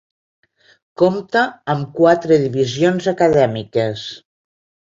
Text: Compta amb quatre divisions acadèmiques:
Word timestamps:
Compta 1.01 1.43
amb 1.75 1.91
quatre 2.01 2.39
divisions 2.47 3.13
acadèmiques: 3.15 4.11